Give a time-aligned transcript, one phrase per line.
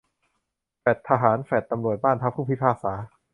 [0.81, 2.93] แฟลตทหาร แฟลตตำรวจ บ้านพักผู้พิพากษา